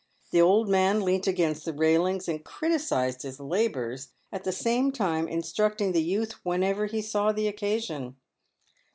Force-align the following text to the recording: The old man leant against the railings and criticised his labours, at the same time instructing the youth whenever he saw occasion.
The 0.31 0.41
old 0.41 0.67
man 0.67 1.01
leant 1.01 1.27
against 1.27 1.63
the 1.63 1.73
railings 1.73 2.27
and 2.27 2.43
criticised 2.43 3.21
his 3.21 3.39
labours, 3.39 4.07
at 4.31 4.45
the 4.45 4.51
same 4.51 4.91
time 4.91 5.27
instructing 5.27 5.91
the 5.91 6.01
youth 6.01 6.43
whenever 6.43 6.87
he 6.87 7.03
saw 7.03 7.29
occasion. 7.29 8.15